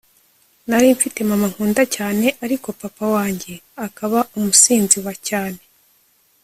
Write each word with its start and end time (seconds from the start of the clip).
nari 0.67 0.87
mfite 0.97 1.19
mama 1.29 1.47
nkunda 1.53 1.83
cyane 1.95 2.25
ariko 2.45 2.67
papa 2.81 3.05
wanjye 3.15 3.53
akaba 3.85 4.19
umusinzi 4.37 4.97
wacyane 5.05 5.61